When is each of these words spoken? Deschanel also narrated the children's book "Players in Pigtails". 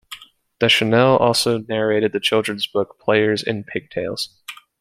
Deschanel 0.57 1.15
also 1.17 1.59
narrated 1.59 2.11
the 2.11 2.19
children's 2.19 2.65
book 2.65 2.99
"Players 2.99 3.43
in 3.43 3.63
Pigtails". 3.63 4.29